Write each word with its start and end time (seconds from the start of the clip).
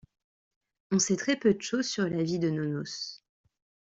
On 0.89 0.97
sait 0.97 1.15
très 1.15 1.35
peu 1.37 1.53
de 1.53 1.61
choses 1.61 1.87
sur 1.87 2.09
la 2.09 2.23
vie 2.23 2.39
de 2.39 2.49
Nonnos. 2.49 3.21